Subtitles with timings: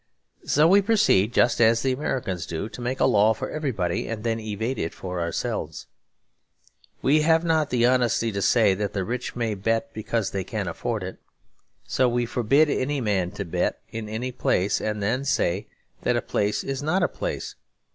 [0.45, 4.23] So we proceed, just as the Americans do, to make a law for everybody and
[4.23, 5.85] then evade it for ourselves.
[7.03, 10.67] We have not the honesty to say that the rich may bet because they can
[10.67, 11.19] afford it;
[11.85, 15.67] so we forbid any man to bet in any place; and then say
[16.01, 17.53] that a place is not a place.